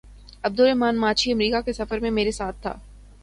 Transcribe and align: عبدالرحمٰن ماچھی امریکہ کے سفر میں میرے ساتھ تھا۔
عبدالرحمٰن 0.43 0.97
ماچھی 0.97 1.31
امریکہ 1.31 1.61
کے 1.61 1.73
سفر 1.73 1.99
میں 1.99 2.11
میرے 2.11 2.31
ساتھ 2.31 2.61
تھا۔ 2.61 2.73